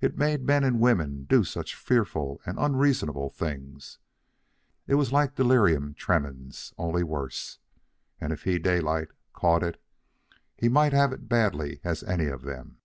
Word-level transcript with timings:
It 0.00 0.16
made 0.16 0.44
men 0.46 0.62
and 0.62 0.78
women 0.78 1.24
do 1.24 1.42
such 1.42 1.74
fearful 1.74 2.40
and 2.46 2.56
unreasonable 2.56 3.30
things. 3.30 3.98
It 4.86 4.94
was 4.94 5.10
like 5.12 5.34
delirium 5.34 5.92
tremens, 5.94 6.72
only 6.78 7.02
worse. 7.02 7.58
And 8.20 8.32
if 8.32 8.44
he, 8.44 8.60
Daylight, 8.60 9.08
caught 9.32 9.64
it, 9.64 9.82
he 10.56 10.68
might 10.68 10.92
have 10.92 11.10
it 11.12 11.22
as 11.22 11.26
badly 11.26 11.80
as 11.82 12.04
any 12.04 12.26
of 12.26 12.42
them. 12.42 12.78